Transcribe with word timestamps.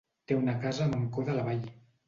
Té 0.29 0.37
una 0.37 0.55
casa 0.63 0.83
a 0.87 0.91
Mancor 0.95 1.29
de 1.31 1.39
la 1.39 1.47
Vall. 1.51 1.65